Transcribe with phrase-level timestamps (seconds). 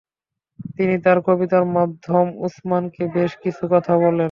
[0.75, 4.19] তিনি তার কবিতার মাধ্যমে উসমানকে বেশ কিছু কথা বলেন।